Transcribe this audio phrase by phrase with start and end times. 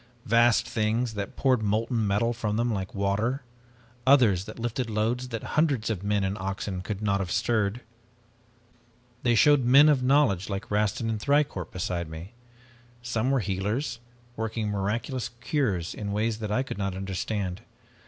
[0.25, 3.43] Vast things that poured molten metal from them like water.
[4.07, 7.81] Others that lifted loads that hundreds of men and oxen could not have stirred.
[9.21, 12.31] "They showed men of knowledge like Rastin and Thicourt beside me.
[13.03, 13.99] Some were healers,
[14.35, 17.61] working miraculous cures in a way that I could not understand.